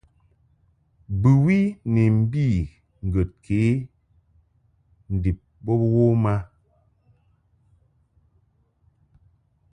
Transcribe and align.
Bɨwi 1.21 1.57
ni 1.93 2.03
mbi 2.19 2.45
ŋgəd 3.05 3.29
ke 3.45 3.59
ndib 5.15 5.37
bo 5.63 5.73
wom 5.93 6.23
a. 6.33 6.35